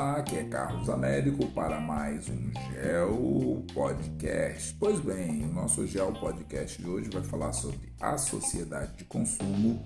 [0.00, 4.74] Olá, aqui é Carlos Américo para mais um Geo Podcast.
[4.80, 9.78] Pois bem, o nosso Geo Podcast de hoje vai falar sobre a sociedade de consumo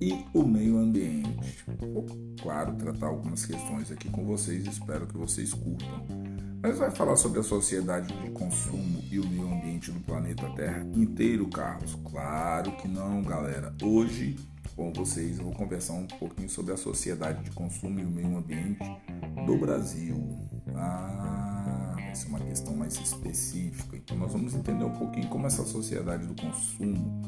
[0.00, 1.64] e o meio ambiente.
[1.78, 2.04] Vou,
[2.42, 6.04] claro, tratar algumas questões aqui com vocês, espero que vocês curtam.
[6.60, 10.84] Mas vai falar sobre a sociedade de consumo e o meio ambiente do planeta Terra
[10.96, 11.96] inteiro, Carlos?
[12.10, 13.72] Claro que não, galera.
[13.80, 14.34] Hoje
[14.76, 18.36] com vocês, eu vou conversar um pouquinho sobre a sociedade de consumo e o meio
[18.36, 18.82] ambiente
[19.46, 20.16] do Brasil.
[20.74, 23.96] Ah, essa é uma questão mais específica.
[23.96, 27.22] Então, nós vamos entender um pouquinho como essa sociedade do consumo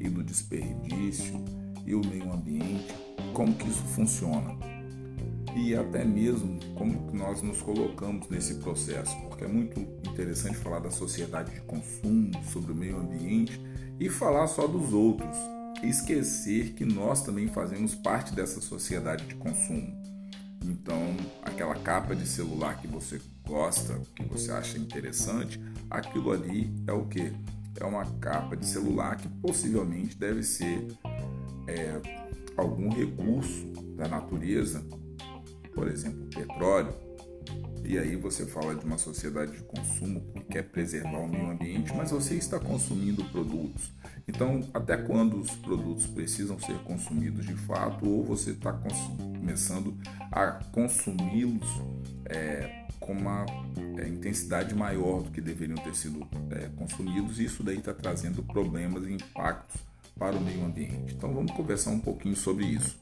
[0.00, 1.44] e do desperdício
[1.84, 2.94] e o meio ambiente,
[3.32, 4.56] como que isso funciona
[5.58, 10.90] e até mesmo como nós nos colocamos nesse processo, porque é muito interessante falar da
[10.90, 13.60] sociedade de consumo, sobre o meio ambiente
[13.98, 15.36] e falar só dos outros
[15.82, 19.97] esquecer que nós também fazemos parte dessa sociedade de consumo.
[20.64, 26.92] Então, aquela capa de celular que você gosta, que você acha interessante, aquilo ali é
[26.92, 27.32] o que?
[27.80, 30.88] É uma capa de celular que possivelmente deve ser
[31.68, 32.00] é,
[32.56, 34.84] algum recurso da natureza,
[35.74, 37.07] por exemplo, petróleo.
[37.88, 41.92] E aí você fala de uma sociedade de consumo que quer preservar o meio ambiente,
[41.96, 43.90] mas você está consumindo produtos
[44.28, 49.96] então, até quando os produtos precisam ser consumidos de fato, ou você está começando
[50.30, 51.66] a consumi-los
[52.26, 53.46] é, com uma
[53.96, 58.42] é, intensidade maior do que deveriam ter sido é, consumidos, e isso daí está trazendo
[58.42, 59.80] problemas e impactos
[60.18, 61.14] para o meio ambiente.
[61.14, 63.00] Então, vamos conversar um pouquinho sobre isso.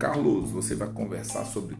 [0.00, 1.76] Carlos, você vai conversar sobre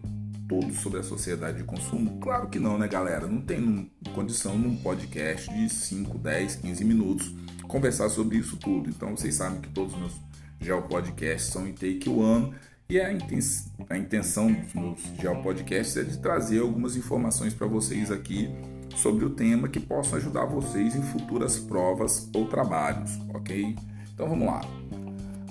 [0.48, 2.18] tudo sobre a sociedade de consumo?
[2.20, 3.26] Claro que não, né, galera?
[3.26, 7.34] Não tem condição num podcast de 5, 10, 15 minutos
[7.66, 8.88] conversar sobre isso tudo.
[8.88, 10.12] Então vocês sabem que todos os meus
[10.60, 12.54] geopodcasts são em take one
[12.88, 18.48] e a, intenção dos meus geopodcasts é de trazer algumas informações para vocês aqui
[18.94, 23.76] sobre o tema que possam ajudar vocês em futuras provas ou trabalhos, ok?
[24.14, 24.60] Então vamos lá.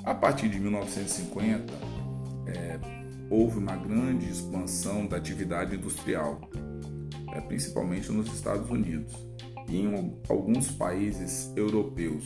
[0.06, 1.74] A partir de 1950,
[2.48, 2.80] é,
[3.30, 6.50] houve uma grande expansão da atividade industrial,
[7.34, 9.14] é, principalmente nos Estados Unidos
[9.68, 12.24] e em alguns países europeus.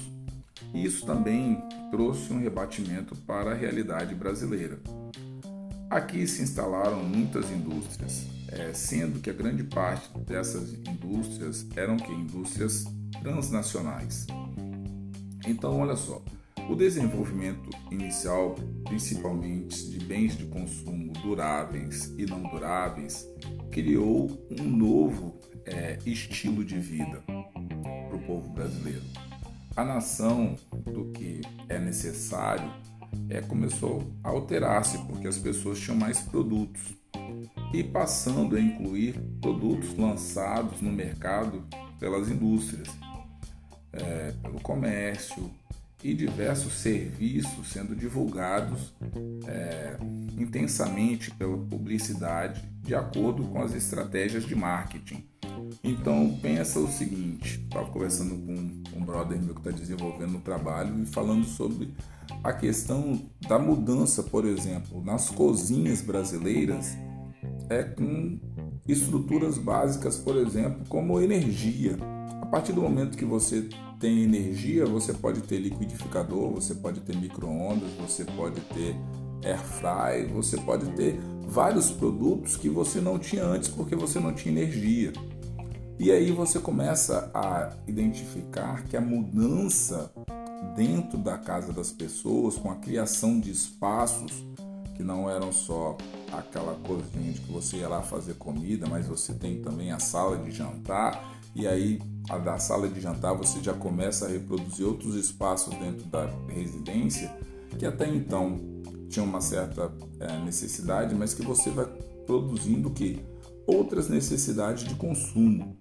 [0.73, 4.79] Isso também trouxe um rebatimento para a realidade brasileira.
[5.89, 12.11] Aqui se instalaram muitas indústrias, é, sendo que a grande parte dessas indústrias eram que
[12.11, 12.85] indústrias
[13.23, 14.27] transnacionais.
[15.47, 16.21] Então, olha só,
[16.69, 18.53] o desenvolvimento inicial,
[18.85, 23.28] principalmente de bens de consumo duráveis e não duráveis,
[23.72, 29.02] criou um novo é, estilo de vida para o povo brasileiro.
[29.75, 32.72] A nação do que é necessário
[33.29, 36.81] é, começou a alterar-se porque as pessoas tinham mais produtos
[37.74, 41.63] e passando a incluir produtos lançados no mercado
[42.00, 42.90] pelas indústrias,
[43.91, 45.50] é, pelo comércio
[46.03, 48.93] e diversos serviços sendo divulgados
[49.45, 49.97] é,
[50.37, 55.23] intensamente pela publicidade de acordo com as estratégias de marketing.
[55.83, 61.01] Então pensa o seguinte, estava conversando com um brother meu que está desenvolvendo o trabalho
[61.01, 61.93] e falando sobre
[62.43, 66.97] a questão da mudança, por exemplo, nas cozinhas brasileiras,
[67.69, 68.39] é com
[68.87, 71.97] estruturas básicas, por exemplo, como energia.
[72.41, 73.69] A partir do momento que você
[74.00, 78.95] tem energia, você pode ter liquidificador, você pode ter micro-ondas, você pode ter
[79.44, 84.33] air fry, você pode ter vários produtos que você não tinha antes porque você não
[84.33, 85.11] tinha energia.
[85.99, 90.11] E aí você começa a identificar que a mudança
[90.75, 94.31] dentro da casa das pessoas, com a criação de espaços
[94.95, 95.97] que não eram só
[96.31, 100.38] aquela coisinha de que você ia lá fazer comida, mas você tem também a sala
[100.38, 101.99] de jantar, e aí
[102.29, 107.31] a da sala de jantar você já começa a reproduzir outros espaços dentro da residência
[107.78, 108.59] que até então
[109.09, 111.85] tinham uma certa é, necessidade, mas que você vai
[112.25, 113.19] produzindo que?
[113.66, 115.78] Outras necessidades de consumo.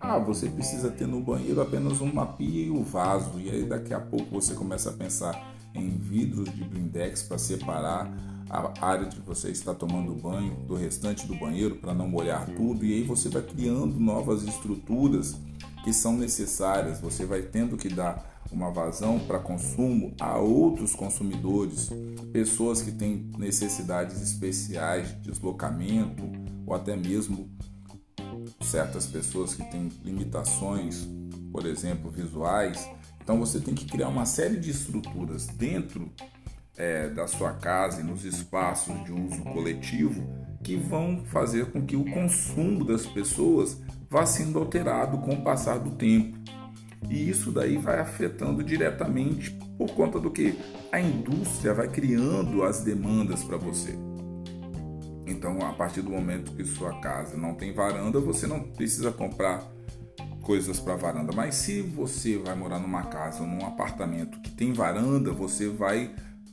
[0.00, 3.64] Ah, você precisa ter no banheiro apenas uma pia e o um vaso, e aí
[3.64, 8.10] daqui a pouco você começa a pensar em vidros de blindex para separar
[8.50, 12.84] a área que você está tomando banho do restante do banheiro para não molhar tudo,
[12.84, 15.36] e aí você vai criando novas estruturas
[15.84, 21.90] que são necessárias, você vai tendo que dar uma vazão para consumo a outros consumidores,
[22.32, 26.24] pessoas que têm necessidades especiais de deslocamento
[26.66, 27.48] ou até mesmo
[28.60, 31.08] certas pessoas que têm limitações,
[31.52, 32.88] por exemplo, visuais.
[33.22, 36.10] Então você tem que criar uma série de estruturas dentro
[36.80, 40.26] é, da sua casa e nos espaços de uso coletivo
[40.62, 43.78] que vão fazer com que o consumo das pessoas
[44.08, 46.38] vá sendo alterado com o passar do tempo.
[47.08, 50.58] E isso daí vai afetando diretamente por conta do que
[50.90, 53.94] a indústria vai criando as demandas para você.
[55.26, 59.70] Então, a partir do momento que sua casa não tem varanda, você não precisa comprar
[60.42, 61.32] coisas para varanda.
[61.34, 66.10] Mas se você vai morar numa casa ou num apartamento que tem varanda, você vai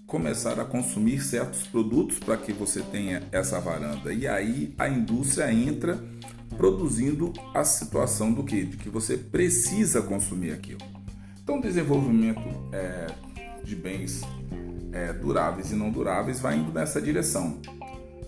[0.08, 4.14] começar a consumir certos produtos para que você tenha essa varanda.
[4.14, 6.02] E aí a indústria entra
[6.56, 8.64] produzindo a situação do que?
[8.64, 10.80] De que você precisa consumir aquilo.
[11.44, 13.08] Então, desenvolvimento é,
[13.64, 14.22] de bens
[14.94, 17.60] é, duráveis e não duráveis vai indo nessa direção.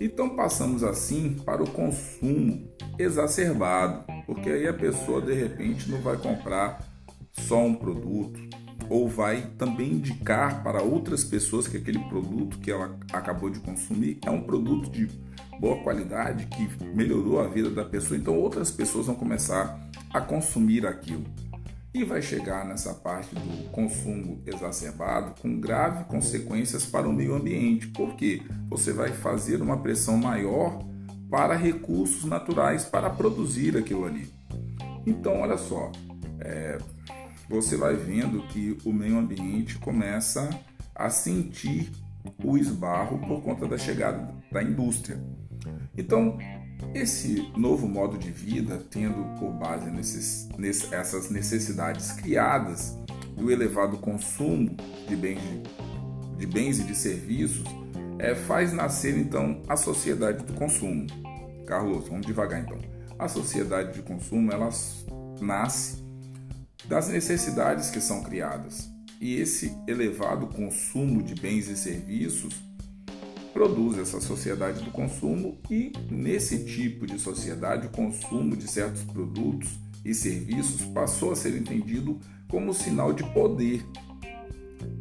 [0.02, 6.18] Então, passamos assim para o consumo exacerbado, porque aí a pessoa de repente não vai
[6.18, 6.86] comprar
[7.32, 8.40] só um produto,
[8.90, 14.20] ou vai também indicar para outras pessoas que aquele produto que ela acabou de consumir
[14.26, 15.08] é um produto de
[15.60, 19.80] boa qualidade que melhorou a vida da pessoa, então outras pessoas vão começar
[20.12, 21.26] a consumir aquilo.
[21.94, 27.88] E vai chegar nessa parte do consumo exacerbado com graves consequências para o meio ambiente,
[27.88, 30.80] porque você vai fazer uma pressão maior
[31.30, 34.32] para recursos naturais para produzir aquilo ali.
[35.06, 35.92] Então, olha só,
[36.40, 36.78] é,
[37.50, 40.48] você vai vendo que o meio ambiente começa
[40.94, 41.92] a sentir
[42.44, 45.20] o esbarro por conta da chegada da indústria.
[45.98, 46.38] Então,
[46.94, 52.98] esse novo modo de vida, tendo por base nesses, nessas essas necessidades criadas
[53.36, 54.76] do elevado consumo
[55.08, 55.42] de bens,
[56.38, 57.64] de bens e de serviços,
[58.20, 61.08] é, faz nascer então a sociedade do consumo.
[61.66, 62.78] Carlos, vamos devagar então.
[63.18, 64.70] A sociedade de consumo ela
[65.42, 66.09] nasce
[66.90, 68.90] das necessidades que são criadas.
[69.22, 72.56] E esse elevado consumo de bens e serviços
[73.54, 79.70] produz essa sociedade do consumo e nesse tipo de sociedade o consumo de certos produtos
[80.04, 82.20] e serviços passou a ser entendido
[82.50, 83.86] como sinal de poder,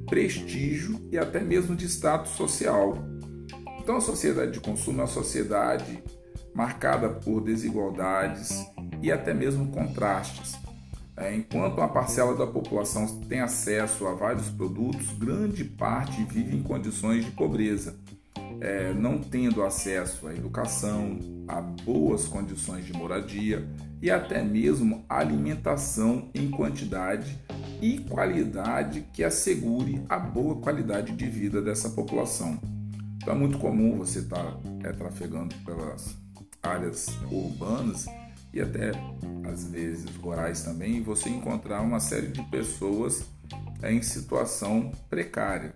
[0.06, 2.98] prestígio e até mesmo de status social.
[3.80, 6.02] Então a sociedade de consumo é uma sociedade
[6.54, 8.66] marcada por desigualdades
[9.00, 10.67] e até mesmo contrastes
[11.34, 17.24] enquanto uma parcela da população tem acesso a vários produtos, grande parte vive em condições
[17.24, 17.96] de pobreza,
[18.60, 21.18] é, não tendo acesso à educação,
[21.48, 23.66] a boas condições de moradia
[24.00, 27.36] e até mesmo alimentação em quantidade
[27.80, 32.60] e qualidade que assegure a boa qualidade de vida dessa população.
[33.16, 36.16] Então é muito comum você estar tá, é, trafegando pelas
[36.62, 38.06] áreas urbanas
[38.52, 38.92] e até
[39.50, 43.24] às vezes rurais também, você encontrar uma série de pessoas
[43.82, 45.74] em situação precária.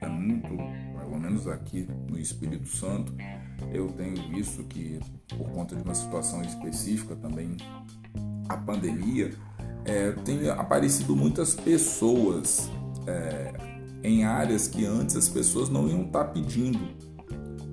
[0.00, 3.12] É muito, pelo menos aqui no Espírito Santo,
[3.72, 5.00] eu tenho visto que
[5.36, 7.56] por conta de uma situação específica também,
[8.48, 9.32] a pandemia,
[9.84, 12.70] é, tem aparecido muitas pessoas
[13.06, 13.52] é,
[14.02, 16.78] em áreas que antes as pessoas não iam estar pedindo.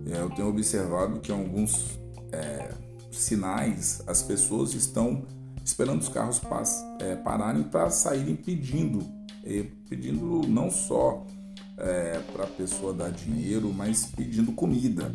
[0.10, 2.00] É, eu tenho observado que alguns
[2.32, 2.70] é,
[3.12, 5.26] sinais, as pessoas estão
[5.64, 6.42] esperando os carros
[7.00, 9.06] é, pararem para saírem pedindo,
[9.44, 11.26] é, pedindo não só
[11.78, 15.14] é, para a pessoa dar dinheiro, mas pedindo comida.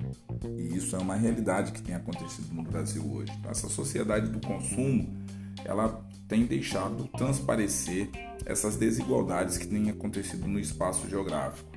[0.57, 3.33] E isso é uma realidade que tem acontecido no Brasil hoje.
[3.49, 5.17] Essa sociedade do consumo,
[5.65, 8.11] ela tem deixado transparecer
[8.45, 11.71] essas desigualdades que têm acontecido no espaço geográfico.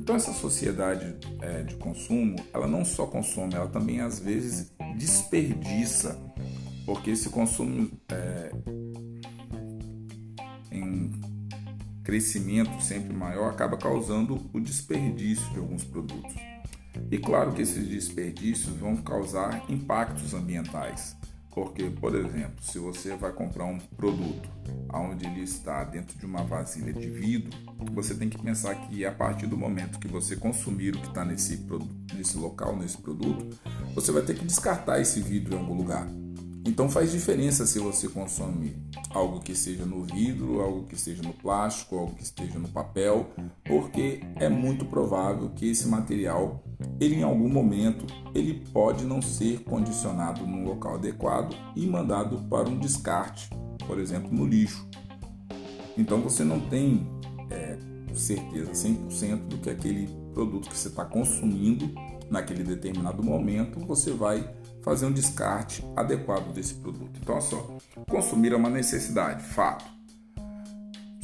[0.00, 6.18] Então essa sociedade é, de consumo, ela não só consome, ela também às vezes desperdiça,
[6.84, 8.52] porque esse consumo é,
[10.70, 11.10] em
[12.02, 16.34] crescimento sempre maior acaba causando o desperdício de alguns produtos.
[17.10, 21.16] E claro que esses desperdícios vão causar impactos ambientais.
[21.54, 24.48] Porque, por exemplo, se você vai comprar um produto
[24.92, 27.50] onde ele está dentro de uma vasilha de vidro,
[27.92, 31.24] você tem que pensar que a partir do momento que você consumir o que está
[31.24, 31.66] nesse,
[32.14, 33.58] nesse local, nesse produto,
[33.94, 36.06] você vai ter que descartar esse vidro em algum lugar.
[36.64, 38.76] Então faz diferença se você consome
[39.10, 43.30] algo que seja no vidro, algo que esteja no plástico, algo que esteja no papel,
[43.64, 46.62] porque é muito provável que esse material,
[47.00, 52.68] ele em algum momento, ele pode não ser condicionado num local adequado e mandado para
[52.68, 53.50] um descarte,
[53.84, 54.86] por exemplo, no lixo.
[55.98, 57.06] Então você não tem
[57.50, 57.76] é,
[58.14, 61.90] certeza 100% do que aquele produto que você está consumindo
[62.30, 64.50] naquele determinado momento você vai
[64.82, 67.18] fazer um descarte adequado desse produto.
[67.20, 69.84] Então, olha só, consumir é uma necessidade, fato.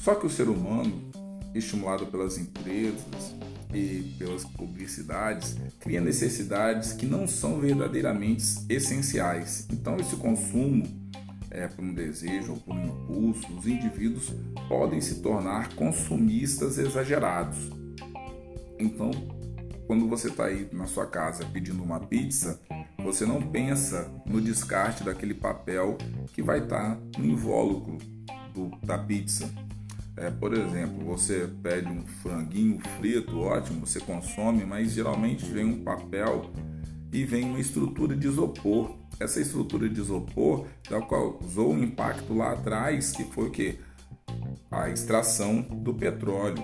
[0.01, 1.11] Só que o ser humano,
[1.55, 3.35] estimulado pelas empresas
[3.75, 9.67] e pelas publicidades cria necessidades que não são verdadeiramente essenciais.
[9.71, 10.87] Então, esse consumo
[11.51, 14.33] é, por um desejo ou por um impulso, os indivíduos
[14.69, 17.59] podem se tornar consumistas exagerados.
[18.79, 19.11] Então,
[19.87, 22.61] quando você está aí na sua casa pedindo uma pizza,
[23.13, 25.97] você não pensa no descarte daquele papel
[26.35, 27.97] que vai estar tá no invólucro
[28.53, 29.51] do, da pizza.
[30.15, 35.83] É, por exemplo, você pede um franguinho frito, ótimo, você consome, mas geralmente vem um
[35.83, 36.51] papel
[37.11, 38.95] e vem uma estrutura de isopor.
[39.19, 43.79] Essa estrutura de isopor já causou um impacto lá atrás, que foi o que?
[44.71, 46.63] A extração do petróleo.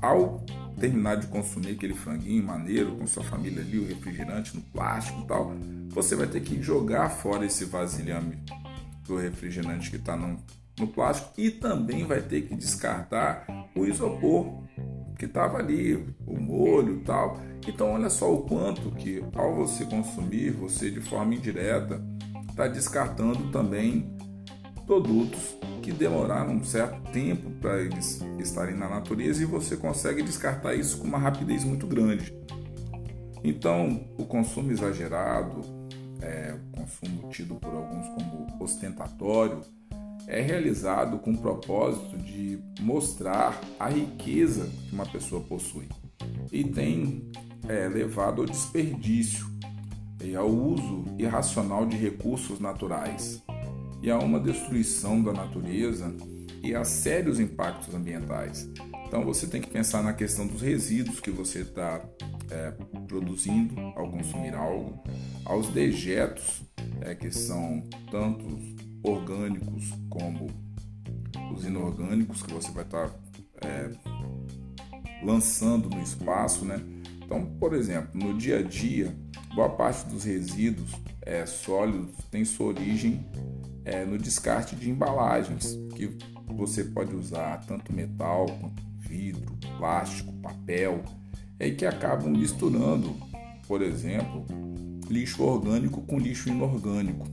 [0.00, 0.42] Ao
[0.82, 5.26] terminar de consumir aquele franguinho maneiro com sua família ali, o refrigerante no plástico e
[5.28, 5.54] tal,
[5.90, 8.42] você vai ter que jogar fora esse vasilhame
[9.06, 10.42] do refrigerante que está no,
[10.80, 13.46] no plástico e também vai ter que descartar
[13.76, 14.64] o isopor
[15.16, 15.94] que estava ali,
[16.26, 17.40] o molho e tal.
[17.64, 22.02] Então olha só o quanto que ao você consumir, você de forma indireta
[22.50, 24.16] está descartando também
[24.86, 30.74] produtos que demoraram um certo tempo para eles estarem na natureza e você consegue descartar
[30.74, 32.32] isso com uma rapidez muito grande.
[33.42, 35.60] Então, o consumo exagerado,
[36.20, 39.60] é, o consumo tido por alguns como ostentatório,
[40.28, 45.88] é realizado com o propósito de mostrar a riqueza que uma pessoa possui
[46.52, 47.30] e tem
[47.68, 49.46] é, levado ao desperdício
[50.22, 53.42] e ao uso irracional de recursos naturais
[54.02, 56.12] e a uma destruição da natureza
[56.62, 58.68] e a sérios impactos ambientais.
[59.06, 62.02] Então você tem que pensar na questão dos resíduos que você está
[62.50, 62.72] é,
[63.06, 65.02] produzindo ao consumir algo,
[65.44, 66.62] aos dejetos
[67.00, 68.44] é, que são tanto
[69.02, 70.46] orgânicos como
[71.54, 73.18] os inorgânicos que você vai estar tá,
[73.66, 73.90] é,
[75.22, 76.80] lançando no espaço, né?
[77.24, 79.14] Então, por exemplo, no dia a dia,
[79.54, 80.90] boa parte dos resíduos
[81.22, 83.24] é, sólidos tem sua origem
[83.84, 91.02] é, no descarte de embalagens, que você pode usar tanto metal quanto vidro, plástico, papel,
[91.58, 93.14] é, que acabam misturando,
[93.66, 94.44] por exemplo,
[95.08, 97.26] lixo orgânico com lixo inorgânico,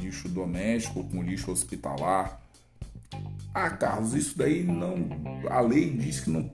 [0.00, 2.40] lixo doméstico com lixo hospitalar.
[3.52, 4.94] Ah, Carlos, isso daí não.
[5.50, 6.44] A lei diz que não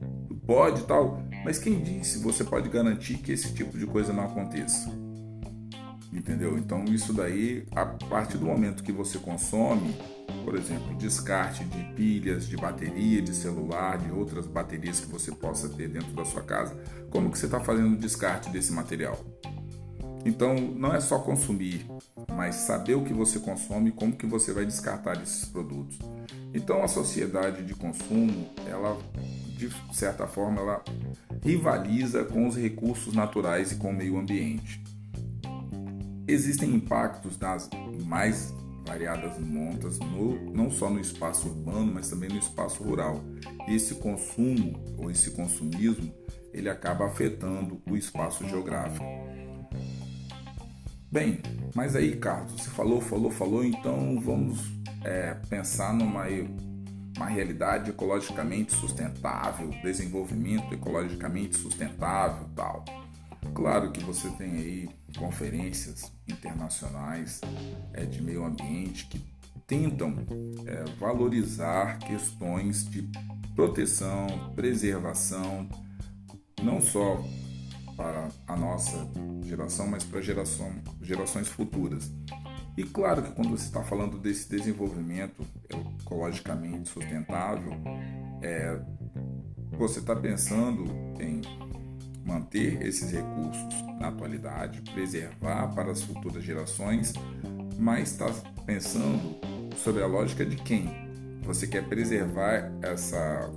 [0.47, 5.04] pode tal, mas quem disse você pode garantir que esse tipo de coisa não aconteça?
[6.15, 6.57] Entendeu?
[6.57, 9.97] Então, isso daí, a partir do momento que você consome,
[10.45, 15.69] por exemplo, descarte de pilhas, de bateria, de celular, de outras baterias que você possa
[15.69, 16.81] ter dentro da sua casa,
[17.11, 19.19] como que você está fazendo o descarte desse material?
[20.25, 21.85] Então, não é só consumir,
[22.33, 25.99] mas saber o que você consome e como que você vai descartar esses produtos.
[26.55, 28.97] Então, a sociedade de consumo, ela
[29.57, 30.85] de certa forma, ela
[31.43, 34.83] rivaliza com os recursos naturais e com o meio ambiente.
[36.27, 37.69] Existem impactos das
[38.07, 38.55] mais
[38.87, 43.23] variadas montas, no, não só no espaço urbano, mas também no espaço rural.
[43.69, 46.13] Esse consumo ou esse consumismo,
[46.53, 49.05] ele acaba afetando o espaço geográfico.
[51.11, 51.41] Bem,
[51.75, 54.61] mas aí, Carlos, você falou, falou, falou, então vamos
[55.05, 56.27] é, pensar numa
[57.17, 62.85] uma realidade ecologicamente sustentável, desenvolvimento ecologicamente sustentável, tal.
[63.53, 67.41] Claro que você tem aí conferências internacionais
[67.93, 69.25] é, de meio ambiente que
[69.67, 70.15] tentam
[70.67, 73.09] é, valorizar questões de
[73.55, 75.69] proteção, preservação,
[76.63, 77.23] não só
[77.97, 79.09] para a nossa
[79.45, 82.11] geração, mas para geração, gerações futuras.
[82.77, 85.47] E claro que quando você está falando desse desenvolvimento
[86.03, 87.73] ecologicamente sustentável,
[88.43, 88.81] é,
[89.73, 90.85] você está pensando
[91.21, 91.41] em
[92.25, 97.13] manter esses recursos na atualidade, preservar para as futuras gerações,
[97.79, 98.27] mas está
[98.65, 99.37] pensando
[99.77, 100.91] sobre a lógica de quem?
[101.43, 103.51] Você quer preservar essa,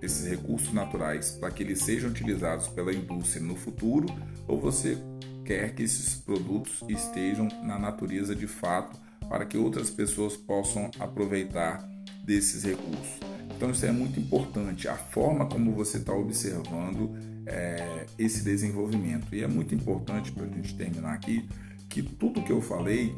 [0.00, 4.06] esses recursos naturais para que eles sejam utilizados pela indústria no futuro
[4.46, 4.96] ou você
[5.44, 11.88] quer que esses produtos estejam na natureza de fato para que outras pessoas possam aproveitar
[12.24, 13.18] desses recursos?
[13.56, 19.34] Então isso é muito importante, a forma como você está observando é, esse desenvolvimento.
[19.34, 21.48] E é muito importante para a gente terminar aqui
[21.88, 23.14] que tudo que eu falei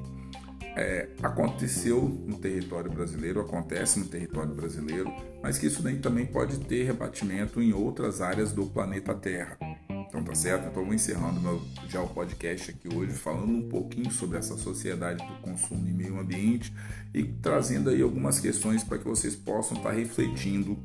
[0.77, 5.11] é, aconteceu no território brasileiro, acontece no território brasileiro,
[5.43, 9.57] mas que isso também pode ter rebatimento em outras áreas do planeta Terra.
[9.89, 10.69] Então tá certo?
[10.69, 15.27] Então vou encerrando meu, já o podcast aqui hoje falando um pouquinho sobre essa sociedade
[15.27, 16.73] do consumo e meio ambiente
[17.15, 20.79] e trazendo aí algumas questões para que vocês possam estar tá refletindo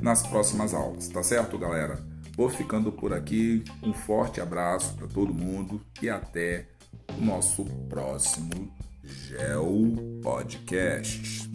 [0.00, 2.15] nas próximas aulas, tá certo, galera?
[2.36, 3.64] Vou ficando por aqui.
[3.82, 6.66] Um forte abraço para todo mundo e até
[7.16, 8.70] o nosso próximo
[9.02, 11.48] Gel Podcast.